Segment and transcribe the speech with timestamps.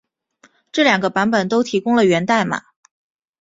[0.71, 2.63] 这两个版本都提供了源代码。